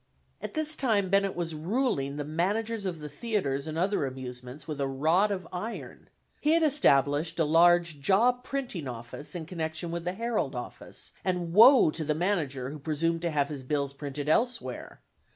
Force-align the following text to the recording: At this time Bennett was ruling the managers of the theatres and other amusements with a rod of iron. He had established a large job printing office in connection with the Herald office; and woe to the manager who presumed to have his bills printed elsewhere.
At 0.41 0.55
this 0.55 0.75
time 0.75 1.11
Bennett 1.11 1.35
was 1.35 1.53
ruling 1.53 2.15
the 2.15 2.25
managers 2.25 2.87
of 2.87 3.01
the 3.01 3.07
theatres 3.07 3.67
and 3.67 3.77
other 3.77 4.07
amusements 4.07 4.67
with 4.67 4.81
a 4.81 4.87
rod 4.87 5.29
of 5.29 5.47
iron. 5.53 6.09
He 6.39 6.53
had 6.53 6.63
established 6.63 7.37
a 7.37 7.45
large 7.45 7.99
job 8.01 8.43
printing 8.43 8.87
office 8.87 9.35
in 9.35 9.45
connection 9.45 9.91
with 9.91 10.03
the 10.03 10.13
Herald 10.13 10.55
office; 10.55 11.13
and 11.23 11.53
woe 11.53 11.91
to 11.91 12.03
the 12.03 12.15
manager 12.15 12.71
who 12.71 12.79
presumed 12.79 13.21
to 13.21 13.29
have 13.29 13.49
his 13.49 13.63
bills 13.63 13.93
printed 13.93 14.27
elsewhere. 14.27 15.01